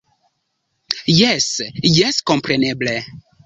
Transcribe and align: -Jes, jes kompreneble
-Jes, 1.19 1.51
jes 2.01 2.21
kompreneble 2.33 3.01